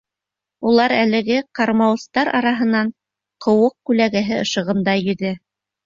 Улар 0.69 0.95
әлеге 0.99 1.37
ҡармауыстар 1.59 2.33
араһынан 2.41 2.91
ҡыуыҡ 3.47 3.79
күләгәһе 3.91 4.45
ышығында 4.49 5.03
йөҙә. 5.09 5.41